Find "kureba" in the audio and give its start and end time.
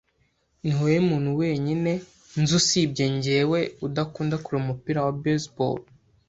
4.43-4.63